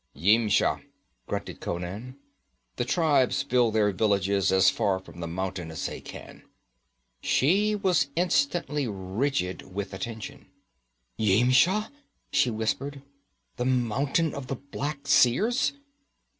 [0.15, 0.81] 'Yimsha,'
[1.27, 2.17] grunted Conan.
[2.75, 6.41] 'The tribes build their villages as far from the mountain as they can.'
[7.21, 10.47] She was instantly rigid with attention.
[11.17, 11.91] 'Yimsha!'
[12.31, 13.03] she whispered.
[13.57, 15.73] 'The mountain of the Black Seers!'